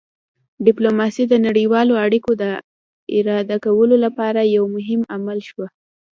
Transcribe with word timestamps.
ډیپلوماسي 0.65 1.23
د 1.29 1.33
نړیوالو 1.45 1.93
اړیکو 2.05 2.31
د 2.41 2.43
اداره 3.17 3.57
کولو 3.65 3.95
لپاره 4.05 4.41
یو 4.55 4.63
مهم 4.75 5.01
عامل 5.11 5.39
شوه 5.49 5.67